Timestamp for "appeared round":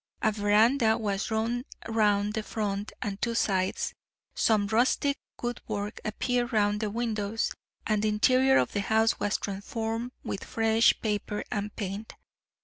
6.03-6.79